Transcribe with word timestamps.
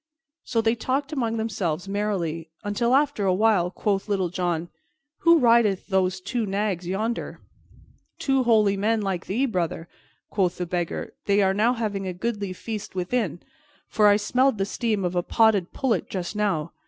So 0.43 0.61
they 0.61 0.73
talked 0.73 1.13
among 1.13 1.37
themselves 1.37 1.87
merrily, 1.87 2.49
until 2.63 2.95
after 2.95 3.25
a 3.25 3.33
while 3.35 3.69
quoth 3.69 4.09
Little 4.09 4.29
John, 4.29 4.69
"Who 5.19 5.37
rideth 5.37 5.85
those 5.89 6.19
two 6.19 6.47
nags 6.47 6.87
yonder?" 6.87 7.39
"Two 8.17 8.41
holy 8.41 8.75
men 8.75 9.03
like 9.03 9.27
thee, 9.27 9.45
brother," 9.45 9.87
quoth 10.31 10.57
the 10.57 10.65
Beggar. 10.65 11.13
"They 11.25 11.43
are 11.43 11.53
now 11.53 11.73
having 11.73 12.07
a 12.07 12.13
goodly 12.13 12.51
feast 12.51 12.95
within, 12.95 13.41
for 13.87 14.07
I 14.07 14.15
smelled 14.17 14.57
the 14.57 14.65
steam 14.65 15.05
of 15.05 15.15
a 15.15 15.21
boiled 15.21 15.71
pullet 15.71 16.09
just 16.09 16.35
now. 16.35 16.73